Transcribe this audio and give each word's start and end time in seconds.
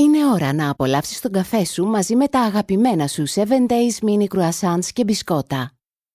Είναι 0.00 0.18
ώρα 0.32 0.52
να 0.52 0.70
απολαύσεις 0.70 1.20
τον 1.20 1.32
καφέ 1.32 1.64
σου 1.64 1.84
μαζί 1.84 2.16
με 2.16 2.26
τα 2.26 2.40
αγαπημένα 2.40 3.06
σου 3.06 3.28
7 3.28 3.38
Days 3.40 4.08
Mini 4.08 4.36
Croissants 4.36 4.84
και 4.92 5.04
μπισκότα. 5.04 5.70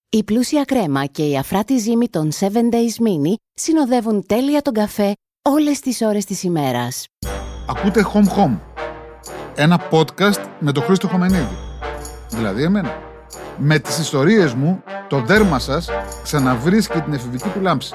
Η 0.09 0.23
πλούσια 0.23 0.63
κρέμα 0.63 1.05
και 1.05 1.23
η 1.23 1.37
αφράτη 1.37 1.77
ζύμη 1.77 2.09
των 2.09 2.31
7 2.39 2.43
Days 2.45 3.03
Mini 3.07 3.33
συνοδεύουν 3.53 4.25
τέλεια 4.25 4.61
τον 4.61 4.73
καφέ 4.73 5.13
όλες 5.49 5.79
τις 5.79 6.01
ώρες 6.01 6.25
της 6.25 6.43
ημέρας. 6.43 7.05
Ακούτε 7.69 8.05
Home 8.13 8.37
Home, 8.37 8.59
ένα 9.55 9.81
podcast 9.91 10.43
με 10.59 10.71
τον 10.71 10.83
Χρήστο 10.83 11.07
Χωμενίδη. 11.07 11.57
Δηλαδή 12.29 12.63
εμένα. 12.63 12.97
Με 13.57 13.79
τις 13.79 13.97
ιστορίες 13.97 14.53
μου, 14.53 14.83
το 15.09 15.21
δέρμα 15.21 15.59
σας 15.59 15.89
ξαναβρίσκει 16.23 16.99
την 16.99 17.13
εφηβική 17.13 17.49
του 17.49 17.61
λάμψη. 17.61 17.93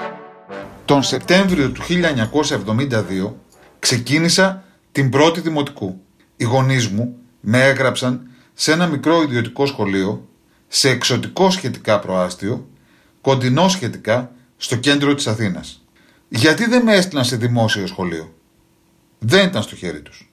Τον 0.85 1.03
Σεπτέμβριο 1.03 1.71
του 1.71 1.81
1972 1.81 3.33
ξεκίνησα 3.79 4.63
την 4.91 5.09
πρώτη 5.09 5.41
δημοτικού. 5.41 6.01
Οι 6.35 6.43
γονείς 6.43 6.87
μου 6.87 7.17
με 7.41 7.63
έγραψαν 7.63 8.29
σε 8.53 8.71
ένα 8.71 8.87
μικρό 8.87 9.21
ιδιωτικό 9.21 9.65
σχολείο, 9.65 10.29
σε 10.67 10.89
εξωτικό 10.89 11.49
σχετικά 11.49 11.99
προάστιο, 11.99 12.69
κοντινό 13.21 13.69
σχετικά 13.69 14.31
στο 14.57 14.75
κέντρο 14.75 15.15
της 15.15 15.27
Αθήνας. 15.27 15.85
Γιατί 16.29 16.65
δεν 16.65 16.83
με 16.83 16.95
έστειλαν 16.95 17.25
σε 17.25 17.35
δημόσιο 17.35 17.87
σχολείο; 17.87 18.33
Δεν 19.19 19.47
ήταν 19.47 19.61
στο 19.63 19.75
χέρι 19.75 20.01
τους. 20.01 20.31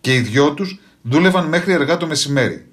Και 0.00 0.14
οι 0.14 0.20
δυο 0.20 0.54
τους 0.54 0.80
δούλευαν 1.02 1.48
μέχρι 1.48 1.74
αργά 1.74 1.96
το 1.96 2.06
μεσημέρι. 2.06 2.66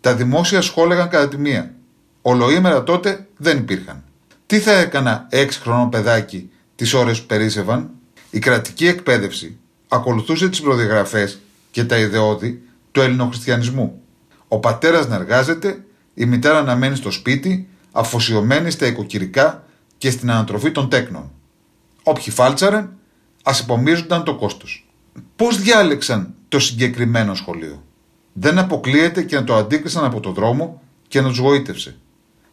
Τα 0.00 0.14
δημόσια 0.14 0.60
σχόλεγαν 0.60 1.08
κατά 1.08 1.28
τη 1.28 1.38
μία. 1.38 1.74
Ολοήμερα 2.22 2.82
τότε 2.82 3.26
δεν 3.36 3.58
υπήρχαν. 3.58 4.04
Τι 4.46 4.58
θα 4.58 4.72
έκανα 4.72 5.26
έξι 5.30 5.60
χρονών 5.60 5.90
παιδάκι 5.90 6.50
τις 6.74 6.94
ώρες 6.94 7.20
που 7.20 7.26
περίσευαν; 7.26 7.90
Η 8.30 8.38
κρατική 8.38 8.86
εκπαίδευση 8.86 9.58
ακολουθούσε 9.88 10.48
τις 10.48 10.60
προδιαγραφές 10.60 11.40
και 11.70 11.84
τα 11.84 11.98
ιδεώδη 11.98 12.62
του 12.92 13.00
ελληνοχριστιανισμού. 13.00 14.00
Ο 14.48 14.58
πατέρας 14.58 15.08
να 15.08 15.14
εργάζεται, 15.14 15.84
η 16.14 16.26
μητέρα 16.26 16.62
να 16.62 16.76
μένει 16.76 16.96
στο 16.96 17.10
σπίτι, 17.10 17.68
αφοσιωμένη 17.92 18.70
στα 18.70 18.86
οικοκυρικά 18.86 19.64
και 19.98 20.10
στην 20.10 20.30
ανατροφή 20.30 20.70
των 20.70 20.88
τέκνων. 20.88 21.30
Όποιοι 22.02 22.30
φάλτσαραν, 22.30 22.92
ας 23.42 23.60
υπομίζονταν 23.60 24.24
το 24.24 24.34
κόστος. 24.36 24.88
Πώς 25.36 25.60
διάλεξαν 25.60 26.34
το 26.48 26.58
συγκεκριμένο 26.58 27.34
σχολείο; 27.34 27.82
Δεν 28.32 28.58
αποκλείεται 28.58 29.22
και 29.22 29.36
να 29.36 29.44
το 29.44 29.54
αντίκρισαν 29.54 30.04
από 30.04 30.20
το 30.20 30.32
δρόμο 30.32 30.82
και 31.08 31.20
να 31.20 31.28
τους 31.28 31.38
γοήτευσε. 31.38 31.96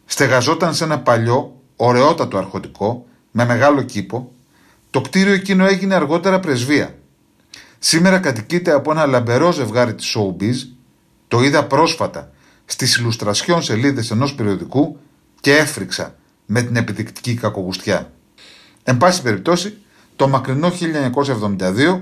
Στεγαζόταν 0.04 0.74
σε 0.74 0.84
ένα 0.84 0.98
παλιό, 0.98 1.60
ωραιότατο 1.76 2.38
αρχοντικό, 2.38 3.06
με 3.30 3.44
μεγάλο 3.44 3.82
κήπο. 3.82 4.32
Το 4.90 5.00
κτίριο 5.00 5.32
εκείνο 5.32 5.66
έγινε 5.66 5.94
αργότερα 5.94 6.40
πρεσβεία 6.40 6.94
Σήμερα 7.86 8.18
κατοικείται 8.18 8.72
από 8.72 8.90
ένα 8.90 9.06
λαμπερό 9.06 9.52
ζευγάρι 9.52 9.94
της 9.94 10.16
Showbiz, 10.16 10.54
το 11.28 11.42
είδα 11.42 11.64
πρόσφατα 11.64 12.30
στις 12.64 12.96
ηλουστρασιών 12.96 13.62
σελίδες 13.62 14.10
ενός 14.10 14.34
περιοδικού 14.34 14.98
και 15.40 15.56
έφρυξα 15.56 16.14
με 16.46 16.62
την 16.62 16.76
επιδεικτική 16.76 17.34
κακογουστιά. 17.34 18.12
Εν 18.82 18.96
πάση 18.96 19.22
περιπτώσει, 19.22 19.76
το 20.16 20.28
μακρινό 20.28 20.72
1972 21.58 22.00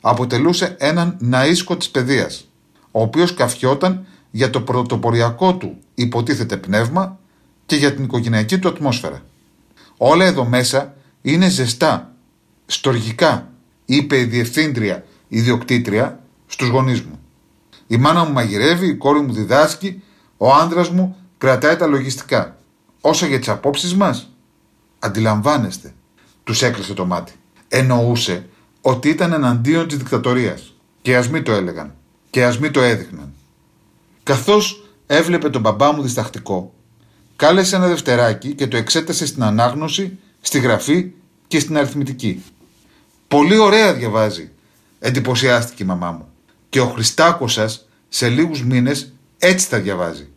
αποτελούσε 0.00 0.76
έναν 0.78 1.18
ναΐσκο 1.32 1.78
της 1.78 1.90
παιδείας, 1.90 2.48
ο 2.90 3.02
οποίος 3.02 3.34
καφιόταν 3.34 4.06
για 4.30 4.50
το 4.50 4.60
πρωτοποριακό 4.60 5.56
του 5.56 5.78
υποτίθεται 5.94 6.56
πνεύμα 6.56 7.18
και 7.66 7.76
για 7.76 7.94
την 7.94 8.04
οικογενειακή 8.04 8.58
του 8.58 8.68
ατμόσφαιρα. 8.68 9.22
Όλα 9.96 10.24
εδώ 10.24 10.44
μέσα 10.44 10.94
είναι 11.22 11.48
ζεστά, 11.48 12.12
στοργικά, 12.66 13.50
είπε 13.84 14.18
η 14.18 14.24
διευθύντρια 14.24 15.04
ιδιοκτήτρια 15.28 16.20
στους 16.46 16.68
γονείς 16.68 17.00
μου. 17.02 17.20
Η 17.86 17.96
μάνα 17.96 18.24
μου 18.24 18.32
μαγειρεύει, 18.32 18.86
η 18.86 18.94
κόρη 18.94 19.20
μου 19.20 19.32
διδάσκει, 19.32 20.02
ο 20.36 20.52
άντρας 20.52 20.88
μου 20.88 21.16
κρατάει 21.38 21.76
τα 21.76 21.86
λογιστικά. 21.86 22.58
Όσο 23.00 23.26
για 23.26 23.38
τις 23.38 23.48
απόψεις 23.48 23.94
μας, 23.94 24.30
αντιλαμβάνεστε, 24.98 25.94
τους 26.44 26.62
έκλεισε 26.62 26.94
το 26.94 27.06
μάτι. 27.06 27.32
Εννοούσε 27.68 28.48
ότι 28.80 29.08
ήταν 29.08 29.32
εναντίον 29.32 29.88
της 29.88 29.96
δικτατορίας. 29.96 30.72
Και 31.02 31.16
ας 31.16 31.28
μην 31.28 31.42
το 31.42 31.52
έλεγαν. 31.52 31.94
Και 32.30 32.44
ας 32.44 32.58
μην 32.58 32.72
το 32.72 32.80
έδειχναν. 32.80 33.32
Καθώς 34.22 34.88
έβλεπε 35.06 35.50
τον 35.50 35.60
μπαμπά 35.60 35.92
μου 35.92 36.02
διστακτικό, 36.02 36.74
κάλεσε 37.36 37.76
ένα 37.76 37.86
δευτεράκι 37.86 38.54
και 38.54 38.66
το 38.66 38.76
εξέτασε 38.76 39.26
στην 39.26 39.42
ανάγνωση, 39.42 40.18
στη 40.40 40.58
γραφή 40.58 41.12
και 41.46 41.60
στην 41.60 41.76
αριθμητική. 41.76 42.42
Πολύ 43.28 43.56
ωραία 43.56 43.94
διαβάζει, 43.94 44.50
εντυπωσιάστηκε 44.98 45.82
η 45.82 45.86
μαμά 45.86 46.10
μου. 46.10 46.28
Και 46.68 46.80
ο 46.80 46.86
Χριστάκος 46.86 47.52
σας 47.52 47.88
σε 48.08 48.28
λίγους 48.28 48.64
μήνες 48.64 49.12
έτσι 49.38 49.66
θα 49.66 49.78
διαβάζει. 49.78 50.28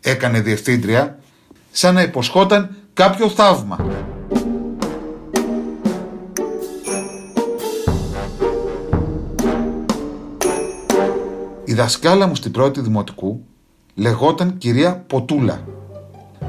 Έκανε 0.00 0.40
διευθύντρια 0.40 1.18
σαν 1.70 1.94
να 1.94 2.02
υποσχόταν 2.02 2.76
κάποιο 2.94 3.28
θαύμα. 3.28 3.86
Η 11.64 11.74
δασκάλα 11.74 12.26
μου 12.26 12.34
στην 12.34 12.52
πρώτη 12.52 12.80
δημοτικού 12.80 13.44
λεγόταν 13.94 14.58
κυρία 14.58 14.96
Ποτούλα. 14.96 15.64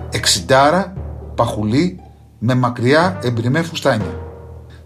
Εξιντάρα, 0.09 0.93
παχουλή, 1.35 1.99
με 2.39 2.55
μακριά 2.55 3.19
εμπριμέ 3.23 3.61
φουστάνια. 3.61 4.19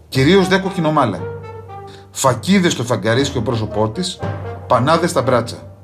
Κυρίως 0.08 0.48
δε 0.48 0.58
κοκκινομάλα 0.58 1.29
φακίδες 2.10 2.72
στο 2.72 2.84
φαγκαρίσιο 2.84 3.42
πρόσωπό 3.42 3.90
της, 3.90 4.18
πανάδες 4.66 5.10
στα 5.10 5.22
μπράτσα. 5.22 5.76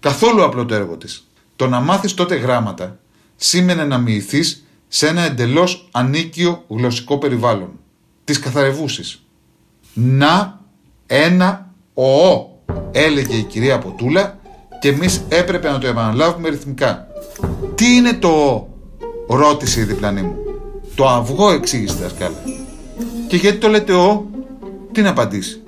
Καθόλου 0.00 0.44
απλό 0.44 0.66
το 0.66 0.74
έργο 0.74 0.96
της. 0.96 1.26
Το 1.56 1.68
να 1.68 1.80
μάθεις 1.80 2.14
τότε 2.14 2.34
γράμματα 2.34 2.98
σήμαινε 3.36 3.84
να 3.84 3.98
μοιηθείς 3.98 4.64
σε 4.88 5.06
ένα 5.06 5.22
εντελώς 5.22 5.88
ανίκιο 5.90 6.64
γλωσσικό 6.68 7.18
περιβάλλον. 7.18 7.70
Της 8.24 8.38
καθαρευούσης. 8.38 9.22
Να, 9.94 10.60
ένα, 11.06 11.70
ο, 11.94 12.04
έλεγε 12.90 13.36
η 13.36 13.42
κυρία 13.42 13.78
Ποτούλα 13.78 14.38
και 14.80 14.88
εμείς 14.88 15.22
έπρεπε 15.28 15.70
να 15.70 15.78
το 15.78 15.86
επαναλάβουμε 15.86 16.48
ρυθμικά. 16.48 17.06
Τι 17.74 17.94
είναι 17.94 18.12
το 18.12 18.28
ο, 18.28 18.68
ρώτησε 19.26 19.80
η 19.80 19.84
διπλανή 19.84 20.22
μου. 20.22 20.36
Το 20.94 21.08
αυγό 21.08 21.50
εξήγησε 21.50 21.96
η 21.98 22.00
δασκάλα. 22.02 22.42
Και 23.28 23.36
γιατί 23.36 23.58
το 23.58 23.68
λέτε 23.68 23.92
ο, 23.92 24.26
τι 24.92 25.02
να 25.02 25.10
απαντήσει. 25.10 25.62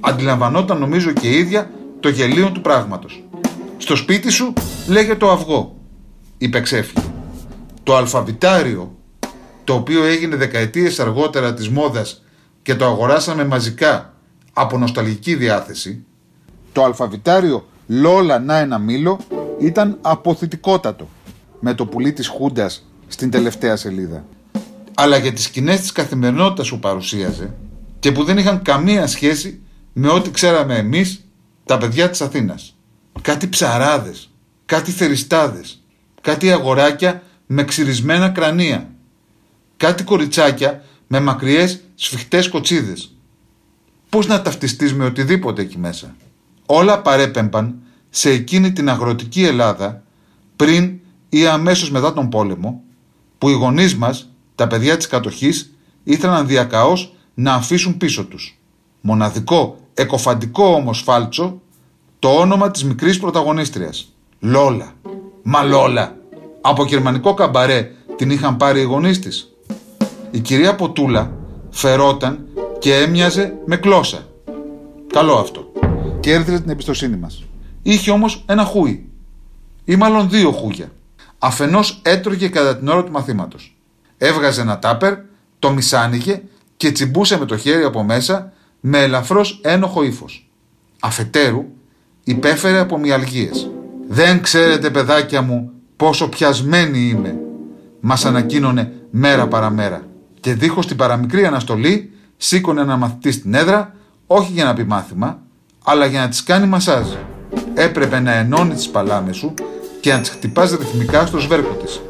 Αντιλαμβανόταν 0.00 0.78
νομίζω 0.78 1.12
και 1.12 1.28
η 1.28 1.38
ίδια 1.38 1.70
το 2.00 2.08
γελίο 2.08 2.50
του 2.50 2.60
πράγματος. 2.60 3.24
Στο 3.76 3.96
σπίτι 3.96 4.30
σου 4.30 4.52
λέγε 4.88 5.14
το 5.14 5.30
αυγό, 5.30 5.76
είπε 6.38 6.60
ξέφυγη. 6.60 7.06
Το 7.82 7.96
αλφαβητάριο, 7.96 8.94
το 9.64 9.74
οποίο 9.74 10.04
έγινε 10.04 10.36
δεκαετίες 10.36 11.00
αργότερα 11.00 11.54
της 11.54 11.68
μόδας 11.68 12.22
και 12.62 12.74
το 12.74 12.84
αγοράσαμε 12.84 13.44
μαζικά 13.44 14.14
από 14.52 14.78
νοσταλγική 14.78 15.34
διάθεση, 15.34 16.04
το 16.72 16.84
αλφαβητάριο 16.84 17.64
Λόλα 17.92 18.38
να 18.38 18.58
ένα 18.58 18.78
μήλο 18.78 19.18
ήταν 19.58 19.98
αποθητικότατο 20.00 21.08
με 21.60 21.74
το 21.74 21.86
πουλί 21.86 22.12
της 22.12 22.28
Χούντας 22.28 22.86
στην 23.06 23.30
τελευταία 23.30 23.76
σελίδα. 23.76 24.24
Αλλά 24.94 25.16
για 25.16 25.32
τις 25.32 25.44
σκηνές 25.44 25.80
της 25.80 25.92
καθημερινότητας 25.92 26.68
που 26.68 26.78
παρουσίαζε 26.78 27.54
και 28.00 28.12
που 28.12 28.24
δεν 28.24 28.38
είχαν 28.38 28.62
καμία 28.62 29.06
σχέση 29.06 29.60
με 29.92 30.08
ό,τι 30.08 30.30
ξέραμε 30.30 30.76
εμείς 30.76 31.24
τα 31.64 31.78
παιδιά 31.78 32.10
της 32.10 32.20
Αθήνας. 32.20 32.76
Κάτι 33.22 33.48
ψαράδες, 33.48 34.30
κάτι 34.66 34.90
θεριστάδες, 34.90 35.82
κάτι 36.20 36.52
αγοράκια 36.52 37.22
με 37.46 37.64
ξυρισμένα 37.64 38.28
κρανία, 38.28 38.90
κάτι 39.76 40.02
κοριτσάκια 40.04 40.84
με 41.06 41.20
μακριές 41.20 41.80
σφιχτές 41.94 42.48
κοτσίδες. 42.48 43.14
Πώς 44.08 44.26
να 44.26 44.42
ταυτιστείς 44.42 44.94
με 44.94 45.04
οτιδήποτε 45.04 45.62
εκεί 45.62 45.78
μέσα; 45.78 46.16
Όλα 46.66 47.02
παρέπεμπαν 47.02 47.78
σε 48.10 48.30
εκείνη 48.30 48.72
την 48.72 48.88
αγροτική 48.88 49.44
Ελλάδα 49.44 50.02
πριν 50.56 50.98
ή 51.28 51.46
αμέσως 51.46 51.90
μετά 51.90 52.12
τον 52.12 52.28
πόλεμο 52.28 52.82
που 53.38 53.48
οι 53.48 53.52
γονείς 53.52 53.96
μας, 53.96 54.30
τα 54.54 54.66
παιδιά 54.66 54.96
της 54.96 55.06
κατοχής, 55.06 55.74
ήθελαν 56.04 56.46
διακαώς 56.46 57.14
να 57.40 57.54
αφήσουν 57.54 57.96
πίσω 57.96 58.24
τους. 58.24 58.58
Μοναδικό, 59.00 59.78
εκοφαντικό 59.94 60.64
όμως 60.64 61.00
φάλτσο, 61.00 61.60
το 62.18 62.28
όνομα 62.28 62.70
της 62.70 62.84
μικρής 62.84 63.18
πρωταγωνίστριας. 63.18 64.12
Λόλα. 64.40 64.92
Μα 65.42 65.62
Λόλα. 65.62 66.16
Από 66.60 66.84
γερμανικό 66.84 67.34
καμπαρέ 67.34 67.90
την 68.16 68.30
είχαν 68.30 68.56
πάρει 68.56 68.80
οι 68.80 68.84
γονείς 68.84 69.18
της. 69.18 69.52
Η 70.30 70.38
κυρία 70.38 70.74
Ποτούλα 70.74 71.32
φερόταν 71.70 72.46
και 72.78 72.94
έμοιαζε 72.94 73.54
με 73.66 73.76
κλώσσα. 73.76 74.26
Καλό 75.12 75.34
αυτό. 75.34 75.72
Κέρδιζε 76.20 76.60
την 76.60 76.70
εμπιστοσύνη 76.70 77.16
μας. 77.16 77.44
Είχε 77.82 78.10
όμως 78.10 78.44
ένα 78.46 78.64
χούι. 78.64 79.08
Ή 79.84 79.96
μάλλον 79.96 80.30
δύο 80.30 80.52
χούγια. 80.52 80.92
Αφενός 81.38 82.00
έτρωγε 82.02 82.48
κατά 82.48 82.76
την 82.76 82.88
ώρα 82.88 83.04
του 83.04 83.12
μαθήματος. 83.12 83.76
Έβγαζε 84.18 84.60
ένα 84.60 84.78
τάπερ, 84.78 85.14
το 85.58 85.70
μισάνιγε 85.70 86.42
και 86.80 86.92
τσιμπούσε 86.92 87.38
με 87.38 87.44
το 87.44 87.56
χέρι 87.56 87.84
από 87.84 88.02
μέσα 88.02 88.52
με 88.80 88.98
ελαφρώς 88.98 89.60
ένοχο 89.62 90.02
ύφος. 90.02 90.50
Αφετέρου, 91.00 91.64
υπέφερε 92.24 92.78
από 92.78 92.98
μυαλγίες. 92.98 93.70
«Δεν 94.08 94.42
ξέρετε 94.42 94.90
παιδάκια 94.90 95.42
μου 95.42 95.70
πόσο 95.96 96.28
πιασμένη 96.28 96.98
είμαι», 96.98 97.38
μας 98.00 98.24
ανακοίνωνε 98.24 98.92
μέρα 99.10 99.48
παραμέρα. 99.48 100.02
Και 100.40 100.54
δίχως 100.54 100.86
την 100.86 100.96
παραμικρή 100.96 101.44
αναστολή 101.44 102.12
σήκωνε 102.36 102.80
ένα 102.80 102.96
μαθητή 102.96 103.32
στην 103.32 103.54
έδρα, 103.54 103.94
όχι 104.26 104.52
για 104.52 104.64
να 104.64 104.74
πει 104.74 104.84
μάθημα, 104.84 105.42
αλλά 105.84 106.06
για 106.06 106.20
να 106.20 106.28
τις 106.28 106.42
κάνει 106.42 106.66
μασάζ. 106.66 107.06
Έπρεπε 107.74 108.20
να 108.20 108.32
ενώνει 108.32 108.74
τις 108.74 108.88
παλάμες 108.88 109.36
σου 109.36 109.54
και 110.00 110.12
να 110.12 110.20
τις 110.20 110.30
χτυπάς 110.30 110.70
ρυθμικά 110.70 111.26
στο 111.26 111.38
σβέρκο 111.38 111.72
της. 111.72 112.00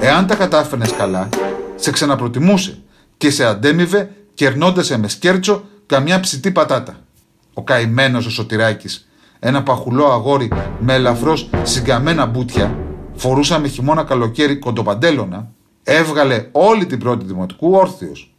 Εάν 0.00 0.26
τα 0.26 0.34
κατάφερνες 0.34 0.92
καλά, 0.92 1.28
σε 1.74 1.90
ξαναπροτιμούσε 1.90 2.82
και 3.22 3.30
σε 3.30 3.44
αντέμιβε 3.44 4.10
κερνώντας 4.34 4.90
με 4.90 5.08
σκέρτσο 5.08 5.64
καμιά 5.86 6.20
ψητή 6.20 6.50
πατάτα. 6.50 6.96
Ο 7.54 7.64
καημένος 7.64 8.26
ο 8.26 8.30
Σωτηράκης, 8.30 9.08
ένα 9.38 9.62
παχουλό 9.62 10.06
αγόρι 10.06 10.52
με 10.80 10.94
ελαφρώς 10.94 11.50
συγκαμμένα 11.62 12.26
μπούτια, 12.26 12.78
φορούσαμε 13.14 13.68
χειμώνα 13.68 14.04
καλοκαίρι 14.04 14.56
κοντοπαντέλωνα, 14.58 15.50
έβγαλε 15.82 16.48
όλη 16.52 16.86
την 16.86 16.98
πρώτη 16.98 17.24
δημοτικού 17.24 17.70
όρθιος, 17.70 18.34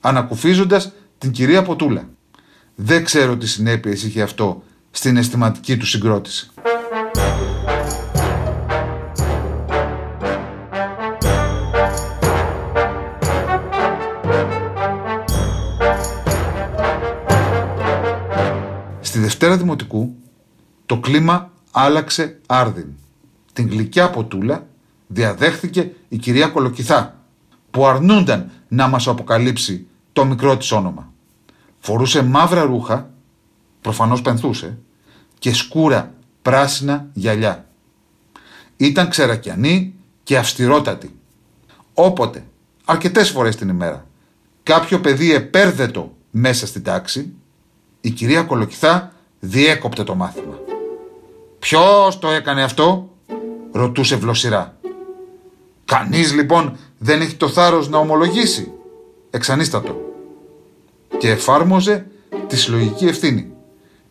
ανακουφίζοντας 0.00 0.92
την 1.18 1.30
κυρία 1.30 1.62
Ποτούλα. 1.62 2.08
Δεν 2.74 3.04
ξέρω 3.04 3.36
τι 3.36 3.48
συνέπειες 3.48 4.02
είχε 4.02 4.22
αυτό 4.22 4.62
στην 4.90 5.16
αισθηματική 5.16 5.76
του 5.76 5.86
συγκρότηση. 5.86 6.50
Στη 19.14 19.22
Δευτέρα 19.22 19.56
Δημοτικού 19.56 20.14
το 20.86 21.00
κλίμα 21.00 21.50
άλλαξε 21.70 22.40
άρδιν. 22.46 22.86
Την 23.52 23.68
γλυκιά 23.68 24.10
ποτούλα 24.10 24.66
διαδέχθηκε 25.06 25.92
η 26.08 26.16
κυρία 26.16 26.48
Κολοκυθά 26.48 27.20
που 27.70 27.86
αρνούνταν 27.86 28.50
να 28.68 28.88
μας 28.88 29.08
αποκαλύψει 29.08 29.86
το 30.12 30.24
μικρό 30.24 30.56
της 30.56 30.72
όνομα. 30.72 31.12
Φορούσε 31.78 32.22
μαύρα 32.22 32.62
ρούχα, 32.62 33.10
προφανώς 33.80 34.22
πενθούσε, 34.22 34.78
και 35.38 35.54
σκούρα 35.54 36.14
πράσινα 36.42 37.08
γυαλιά. 37.12 37.68
Ήταν 38.76 39.08
ξερακιανή 39.08 39.94
και 40.22 40.38
αυστηρότατη. 40.38 41.18
Όποτε, 41.94 42.44
αρκετές 42.84 43.30
φορές 43.30 43.56
την 43.56 43.68
ημέρα, 43.68 44.06
κάποιο 44.62 45.00
παιδί 45.00 45.34
επέρδετο 45.34 46.16
μέσα 46.30 46.66
στην 46.66 46.82
τάξη, 46.82 47.34
η 48.04 48.10
κυρία 48.10 48.42
Κολοκυθά 48.42 49.12
διέκοπτε 49.40 50.04
το 50.04 50.14
μάθημα. 50.14 50.58
«Ποιος 51.58 52.18
το 52.18 52.28
έκανε 52.28 52.62
αυτό» 52.62 53.10
ρωτούσε 53.72 54.16
βλοσιρά. 54.16 54.76
«Κανείς 55.84 56.32
λοιπόν 56.32 56.76
δεν 56.98 57.20
έχει 57.20 57.34
το 57.34 57.48
θάρρος 57.48 57.88
να 57.88 57.98
ομολογήσει» 57.98 58.72
εξανίστατο. 59.30 59.96
Και 61.18 61.30
εφάρμοζε 61.30 62.06
τη 62.46 62.56
συλλογική 62.56 63.06
ευθύνη. 63.06 63.52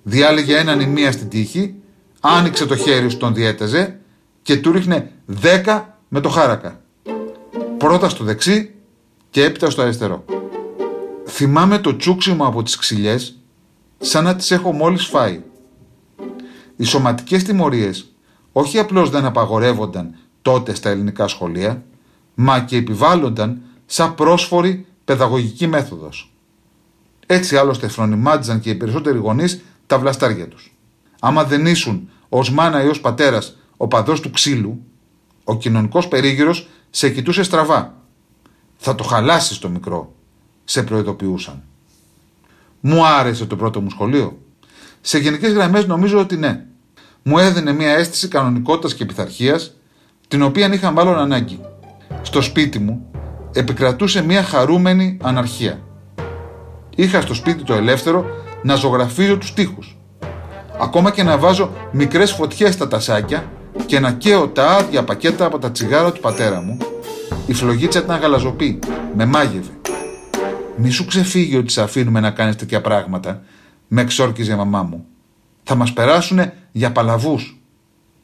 Διάλεγε 0.03 0.57
έναν 0.57 0.79
ή 0.79 0.85
μία 0.85 1.11
στην 1.11 1.29
τύχη, 1.29 1.75
άνοιξε 2.19 2.65
το 2.65 2.75
χέρι 2.75 3.09
σου 3.09 3.17
τον 3.17 3.33
διέταζε 3.33 3.99
και 4.41 4.57
του 4.57 4.71
ρίχνε 4.71 5.11
δέκα 5.25 5.97
με 6.07 6.19
το 6.19 6.29
χάρακα. 6.29 6.81
Πρώτα 7.77 8.09
στο 8.09 8.23
δεξί 8.23 8.73
και 9.29 9.43
έπειτα 9.43 9.69
στο 9.69 9.81
αριστερό. 9.81 10.25
Θυμάμαι 11.27 11.77
το 11.77 11.95
τσούξιμο 11.95 12.45
από 12.45 12.63
τις 12.63 12.77
ξυλιές 12.77 13.37
σαν 14.03 14.23
να 14.23 14.35
τις 14.35 14.51
έχω 14.51 14.71
μόλις 14.71 15.05
φάει. 15.05 15.41
Οι 16.75 16.83
σωματικές 16.83 17.44
τιμωρίες 17.44 18.11
όχι 18.51 18.79
απλώς 18.79 19.09
δεν 19.09 19.25
απαγορεύονταν 19.25 20.15
τότε 20.41 20.73
στα 20.73 20.89
ελληνικά 20.89 21.27
σχολεία, 21.27 21.83
μα 22.35 22.59
και 22.59 22.77
επιβάλλονταν 22.77 23.61
σαν 23.85 24.15
πρόσφορη 24.15 24.85
παιδαγωγική 25.05 25.67
μέθοδος. 25.67 26.33
Έτσι 27.25 27.57
άλλωστε 27.57 27.88
φρονιμάτιζαν 27.88 28.59
και 28.59 28.69
οι 28.69 28.75
περισσότεροι 28.75 29.17
γονείς 29.17 29.61
τα 29.88 30.00
βλαστάρια 30.00 30.47
τους. 30.47 30.75
Άμα 31.19 31.44
δεν 31.44 31.65
ήσουν 31.65 32.09
ως 32.29 32.51
μάνα 32.51 32.83
ή 32.83 32.88
ως 32.88 33.01
πατέρας 33.01 33.57
ο 33.77 33.88
παδός 33.88 34.19
του 34.19 34.31
ξύλου, 34.31 34.83
ο 35.44 35.57
κοινωνικός 35.57 36.07
περίγυρος 36.07 36.67
σε 36.89 37.09
κοιτούσε 37.09 37.44
στραβά. 37.44 37.95
Θα 38.77 38.95
το 38.95 39.03
χαλάσεις 39.03 39.57
το 39.59 39.69
μικρό, 39.69 40.13
σε 40.63 40.83
προειδοποιούσαν. 40.83 41.63
Μου 42.85 43.06
άρεσε 43.06 43.45
το 43.45 43.56
πρώτο 43.56 43.81
μου 43.81 43.89
σχολείο. 43.89 44.38
Σε 45.01 45.18
γενικές 45.18 45.51
γραμμές 45.53 45.85
νομίζω 45.85 46.19
ότι 46.19 46.38
ναι. 46.38 46.65
Μου 47.24 47.38
έδινε 47.38 47.74
μια 47.74 47.91
αίσθηση 47.91 48.27
κανονικότητας 48.27 48.94
και 48.94 49.06
πειθαρχίας, 49.06 49.74
την 50.27 50.41
οποία 50.41 50.74
είχα 50.74 50.91
μάλλον 50.91 51.18
ανάγκη. 51.18 51.59
Στο 52.21 52.41
σπίτι 52.41 52.80
μου 52.80 53.12
επικρατούσε 53.53 54.24
μια 54.24 54.44
χαρούμενη 54.44 55.18
αναρχία. 55.21 55.80
Είχα 56.95 57.21
στο 57.21 57.33
σπίτι 57.33 57.63
το 57.63 57.74
ελεύθερο 57.74 58.25
να 58.63 58.75
ζωγραφίζω 58.75 59.38
τους 59.38 59.53
τοίχους. 59.53 59.97
Ακόμα 60.79 61.12
και 61.12 61.24
να 61.24 61.38
βάζω 61.38 61.71
μικρές 61.91 62.31
φωτιές 62.31 62.74
στα 62.74 62.88
τασάκια 62.88 63.51
και 63.86 64.00
να 64.00 64.12
καίω 64.12 64.47
τα 64.47 64.71
άδεια 64.71 65.03
πακέτα 65.03 65.45
από 65.45 65.59
τα 65.59 65.71
τσιγάρα 65.71 66.12
του 66.12 66.19
πατέρα 66.19 66.62
μου, 66.62 66.77
η 67.45 67.53
φλογίτσα 67.53 68.00
ήταν 68.00 68.19
γαλαζοπή, 68.19 68.79
με 69.15 69.25
μάγευε. 69.25 69.71
Μη 70.77 70.89
σου 70.89 71.05
ξεφύγει 71.05 71.57
ότι 71.57 71.71
σε 71.71 71.81
αφήνουμε 71.81 72.19
να 72.19 72.31
κάνεις 72.31 72.55
τέτοια 72.55 72.81
πράγματα, 72.81 73.43
με 73.87 74.01
εξόρκιζε 74.01 74.53
η 74.53 74.55
μαμά 74.55 74.83
μου. 74.83 75.05
Θα 75.63 75.75
μας 75.75 75.93
περάσουνε 75.93 76.53
για 76.71 76.91
παλαβούς. 76.91 77.61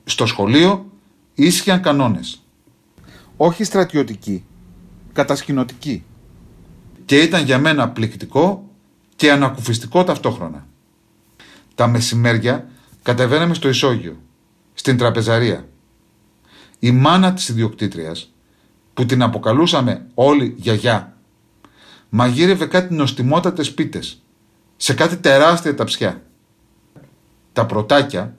Στο 0.04 0.26
σχολείο 0.26 0.92
ίσχυαν 1.34 1.82
κανόνες. 1.82 2.44
Όχι 3.38 3.64
στρατιωτικοί, 3.64 4.46
κατασκηνωτικοί. 5.14 6.04
Και 7.06 7.20
ήταν 7.20 7.44
για 7.44 7.60
μένα 7.60 7.90
πληκτικό 7.90 8.70
και 9.16 9.32
ανακουφιστικό 9.32 10.04
ταυτόχρονα. 10.04 10.68
Τα 11.76 11.88
μεσημέρια 11.88 12.68
κατεβαίναμε 13.02 13.54
στο 13.54 13.70
ισόγειο, 13.70 14.22
στην 14.74 14.98
τραπεζαρία. 14.98 15.68
Η 16.80 16.92
μάνα 16.92 17.34
της 17.34 17.50
ιδιοκτήτριας, 17.50 18.34
που 18.94 19.06
την 19.06 19.22
αποκαλούσαμε 19.22 20.06
όλοι 20.14 20.56
γιαγιά, 20.58 21.18
μαγείρευε 22.10 22.66
κάτι 22.66 22.94
νοστιμότατες 22.94 23.74
πίτες, 23.74 24.22
σε 24.78 24.94
κάτι 24.94 25.18
τεράστια 25.18 25.76
ταψιά. 25.76 26.24
Τα 27.54 27.66
πρωτάκια 27.66 28.36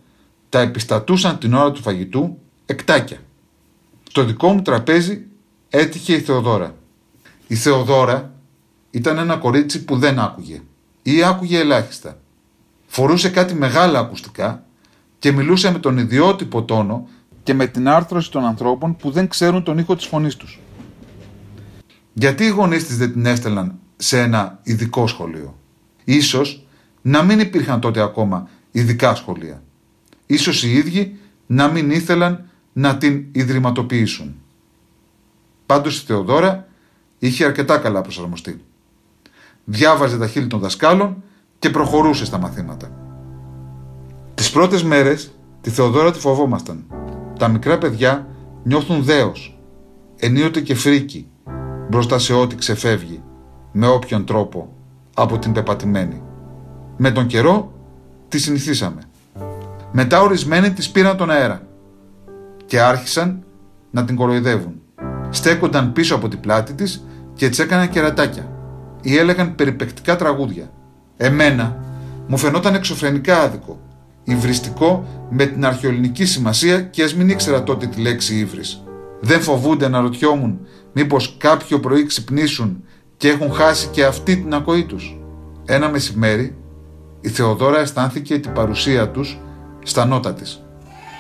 τα 0.49 0.61
επιστατούσαν 0.61 1.39
την 1.39 1.55
ώρα 1.55 1.73
του 1.73 1.83
φαγητού 1.83 2.39
εκτάκια. 2.67 3.19
Στο 4.09 4.25
δικό 4.25 4.53
μου 4.53 4.63
τραπέζι 4.63 5.27
έτυχε 5.69 6.15
η 6.15 6.21
Θεοδόρα. 6.21 6.75
Η 7.47 7.55
Θεοδόρα 7.55 8.33
ήταν 8.91 9.19
ένα 9.19 9.37
κορίτσι 9.37 9.85
που 9.85 9.99
δεν 9.99 10.19
άκουγε 10.19 10.63
ή 11.03 11.23
άκουγε 11.23 11.59
ελάχιστα. 11.59 12.19
Φορούσε 12.87 13.31
κάτι 13.31 13.55
μεγάλα 13.55 13.99
ακουστικά 13.99 14.65
και 15.19 15.33
μιλούσε 15.33 15.73
με 15.73 15.79
τον 15.79 15.99
ιδιότυπο 15.99 16.63
τόνο 16.63 17.09
και 17.43 17.55
με 17.55 17.67
την 17.67 17.89
άρθρωση 17.89 18.31
των 18.31 18.45
ανθρώπων 18.45 18.97
που 18.97 19.11
δεν 19.11 19.29
ξέρουν 19.29 19.63
τον 19.63 19.79
ήχο 19.79 19.97
της 19.97 20.07
φωνής 20.07 20.37
τους. 20.37 20.61
Γιατί 22.13 22.45
οι 22.45 22.49
γονείς 22.49 22.87
της 22.87 22.97
δεν 22.97 23.13
την 23.13 23.27
έστελναν 23.27 23.79
σε 23.97 24.21
ένα 24.21 24.61
ειδικό 24.63 25.07
σχολείο; 25.07 25.59
Ίσως 26.05 26.67
να 27.03 27.23
μην 27.23 27.41
υπήρχαν 27.41 27.81
τότε 27.81 28.01
ακόμα 28.03 28.49
ειδικά 28.71 29.15
σχολεία. 29.15 29.63
Ίσως 30.27 30.63
οι 30.63 30.73
ίδιοι 30.73 31.19
να 31.47 31.69
μην 31.69 31.91
ήθελαν 31.91 32.49
να 32.73 32.97
την 32.97 33.25
ιδρυματοποιήσουν. 33.33 34.35
Πάντως 35.67 36.03
η 36.03 36.05
Θεοδόρα 36.07 36.69
είχε 37.19 37.45
αρκετά 37.45 37.79
καλά 37.79 38.01
προσαρμοστεί. 38.01 38.65
Διάβαζε 39.65 40.19
τα 40.19 40.27
χείλη 40.27 40.47
των 40.47 40.61
δασκάλων 40.61 41.23
και 41.59 41.71
προχωρούσε 41.71 42.25
στα 42.25 42.39
μαθήματα. 42.39 42.91
Τις 44.35 44.51
πρώτες 44.51 44.83
μέρες 44.83 45.33
τη 45.61 45.71
Θεοδόρα 45.71 46.13
τη 46.13 46.19
φοβόμασταν. 46.19 46.85
Τα 47.39 47.49
μικρά 47.49 47.79
παιδιά 47.79 48.29
νιώθουν 48.63 49.03
δέος, 49.03 49.59
ενίοτε 50.17 50.61
και 50.61 50.75
φρίκι, 50.75 51.30
μπροστά 51.91 52.19
σε 52.19 52.35
ό,τι 52.35 52.57
ξεφεύγει, 52.57 53.23
με 53.73 53.87
όποιον 53.87 54.25
τρόπο, 54.25 54.73
από 55.15 55.39
την 55.39 55.53
πεπατημένη. 55.53 56.23
Με 56.97 57.11
τον 57.11 57.27
καιρό 57.27 57.73
τη 58.29 58.39
συνηθίσαμε. 58.39 59.03
Μετά 59.93 60.21
ορισμένοι 60.21 60.73
της 60.73 60.91
πήραν 60.91 61.17
τον 61.17 61.31
αέρα 61.31 61.63
και 62.67 62.81
άρχισαν 62.81 63.45
να 63.91 64.05
την 64.05 64.17
κοροϊδεύουν 64.17 64.81
στέκονταν 65.31 65.93
πίσω 65.93 66.15
από 66.15 66.29
την 66.29 66.41
πλάτη 66.41 66.75
της 66.75 67.05
και 67.35 67.47
έτσι 67.47 67.63
έκαναν 67.63 67.89
κερατάκια 67.89 68.53
ή 69.03 69.17
έλεγαν 69.17 69.55
περιπεκτικά 69.55 70.17
τραγούδια. 70.17 70.71
Εμένα 71.17 71.77
μου 72.27 72.37
φαινόταν 72.37 72.75
εξωφρενικά 72.75 73.43
άδικο, 73.43 73.81
υβριστικό 74.25 75.05
με 75.31 75.47
την 75.47 75.65
αρχαιολινική 75.65 76.25
σημασία 76.25 76.81
και 76.81 77.03
ας 77.03 77.15
μην 77.15 77.29
ήξερα 77.29 77.63
τότε 77.63 77.87
τη 77.87 78.01
λέξη 78.01 78.35
ύβρις. 78.35 78.83
Δεν 79.21 79.41
φοβούνται 79.41 79.89
να 79.89 80.01
ρωτιόμουν 80.01 80.59
μήπως 80.93 81.35
κάποιο 81.39 81.81
πρωί 81.81 82.07
ξυπνήσουν 82.07 82.85
και 83.17 83.29
έχουν 83.29 83.53
χάσει 83.53 83.87
και 83.87 84.05
αυτή 84.05 84.37
την 84.37 84.55
ακοή 84.55 84.85
τους. 84.85 85.19
Ένα 85.65 85.89
μεσημέρι 85.89 86.57
η 87.21 87.29
Θεοδόρα 87.29 87.79
αισθάνθηκε 87.79 88.39
την 88.39 88.53
παρουσία 88.53 89.09
τους 89.09 89.39
στα 89.83 90.05
νότα 90.05 90.35
της. 90.35 90.63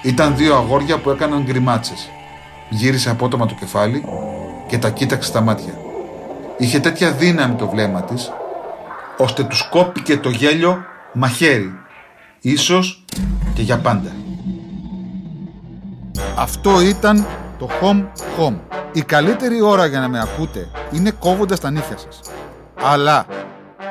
Ήταν 0.02 0.36
δύο 0.36 0.54
αγόρια 0.54 0.98
που 0.98 1.10
έκαναν 1.10 1.42
γκριμάτσες. 1.42 2.08
Γύρισε 2.70 3.10
απότομα 3.10 3.46
το 3.46 3.54
κεφάλι 3.54 4.04
και 4.68 4.78
τα 4.78 4.90
κοίταξε 4.90 5.28
στα 5.28 5.40
μάτια. 5.40 5.74
Είχε 6.58 6.80
τέτοια 6.80 7.12
δύναμη 7.12 7.54
το 7.54 7.68
βλέμμα 7.68 8.02
της, 8.02 8.32
ώστε 9.18 9.42
τους 9.44 9.68
κόπηκε 9.68 10.16
το 10.16 10.30
γέλιο 10.30 10.78
μαχαίρι. 11.12 11.72
Ίσως 12.40 13.04
και 13.54 13.62
για 13.62 13.78
πάντα. 13.78 14.12
Αυτό 16.36 16.80
ήταν 16.80 17.26
το 17.60 17.68
Home 17.80 18.04
Home. 18.38 18.58
Η 18.92 19.02
καλύτερη 19.02 19.62
ώρα 19.62 19.86
για 19.86 20.00
να 20.00 20.08
με 20.08 20.20
ακούτε 20.20 20.68
είναι 20.92 21.10
κόβοντας 21.10 21.60
τα 21.60 21.70
νύχια 21.70 21.96
σας. 21.96 22.20
Αλλά 22.82 23.26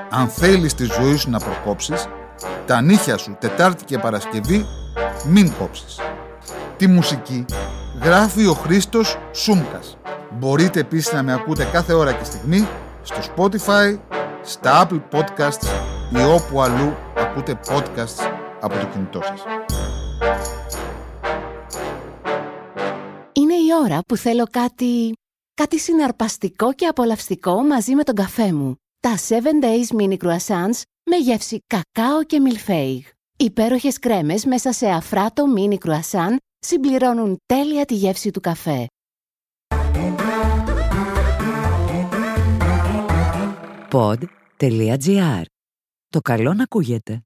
αν 0.10 0.28
θέλεις 0.28 0.74
τη 0.74 0.84
ζωή 0.84 1.16
σου 1.16 1.30
να 1.30 1.40
προκόψεις, 1.40 2.08
τα 2.66 2.82
νύχια 2.82 3.18
σου 3.18 3.36
Τετάρτη 3.40 3.86
και 3.86 3.98
Παρασκευή 3.98 4.66
μην 5.26 5.54
κόψεις. 5.60 6.00
Τη 6.78 6.88
μουσική 6.88 7.46
γράφει 8.02 8.48
ο 8.48 8.54
Χρήστος 8.54 9.18
Σούμκας. 9.32 9.98
Μπορείτε 10.32 10.80
επίσης 10.80 11.14
να 11.14 11.24
με 11.24 11.34
ακούτε 11.34 11.68
κάθε 11.72 11.94
ώρα 11.94 12.12
και 12.12 12.24
στιγμή 12.24 12.68
στο 13.02 13.18
Spotify, 13.36 13.98
στα 14.42 14.88
Apple 14.88 15.02
Podcasts 15.12 15.68
ή 16.10 16.24
όπου 16.34 16.62
αλλού 16.62 16.94
ακούτε 17.18 17.60
podcasts 17.68 18.32
από 18.62 18.78
το 18.78 18.86
κινητό 18.94 19.22
σας. 19.22 19.44
Η 23.70 23.74
ώρα 23.84 24.02
που 24.08 24.16
θέλω 24.16 24.46
κάτι... 24.52 25.14
κάτι 25.54 25.80
συναρπαστικό 25.80 26.74
και 26.74 26.86
απολαυστικό 26.86 27.64
μαζί 27.64 27.96
με 27.96 28.04
τον 28.04 28.16
καφέ 28.16 28.54
μου. 28.54 28.76
Τα 29.00 29.18
7 29.30 29.34
Days 29.64 30.00
Mini 30.00 30.18
Croissants 30.18 30.82
με 31.10 31.18
γεύση 31.18 31.60
κακάο 31.68 32.24
και 32.24 32.40
μιλφέιγ. 32.40 33.06
Υπέροχες 33.38 34.00
κρέμες 34.00 34.46
μέσα 34.46 34.72
σε 34.72 34.90
αφράτο 34.90 35.46
mini 35.58 35.78
croissant 35.86 36.36
συμπληρώνουν 36.60 37.38
τέλεια 37.46 37.86
τη 37.86 37.96
γεύση 37.96 38.32
του 38.32 38.40
καφέ. 38.40 38.88
Pod.gr. 43.92 45.44
Το 46.08 46.20
καλό 46.22 46.54
να 46.54 46.64
ακούγεται. 46.64 47.24